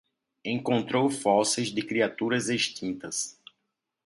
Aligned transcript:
Encontrou 0.43 1.11
fósseis 1.11 1.71
de 1.71 1.83
criaturas 1.83 2.49
extintas 2.49 3.37